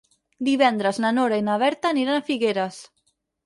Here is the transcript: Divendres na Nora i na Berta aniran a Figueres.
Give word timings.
Divendres 0.47 1.01
na 1.03 1.11
Nora 1.19 1.39
i 1.43 1.45
na 1.51 1.59
Berta 1.67 1.91
aniran 1.95 2.17
a 2.17 2.27
Figueres. 2.33 2.85